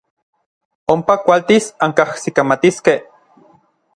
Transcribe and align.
Ompa 0.93 1.15
kualtis 1.27 1.69
ankajsikamatiskej. 1.89 2.99